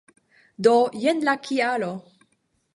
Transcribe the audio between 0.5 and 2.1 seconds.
Do jen la kialo!